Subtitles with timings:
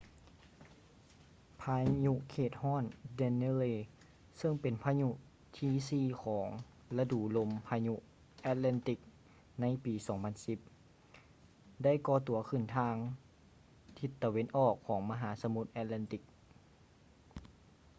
[1.61, 2.83] ພາຍຸເຂດຮ້ອນ
[3.19, 3.73] danielle
[4.37, 5.15] ເຊິ່ງເປັນພາຍຸຫົວ
[5.57, 6.47] ທີສີ່ຂອງ
[6.97, 7.95] ລະດູລົມພາຍຸ
[8.51, 8.99] atlantic
[9.61, 12.95] ໃນປີ 2010 ໄດ້ກໍ່ຕົວຂຶ້ນທາງ
[13.97, 16.21] ທິດຕາເວັນອອກຂອງມະຫາສະໝຸດ atlantic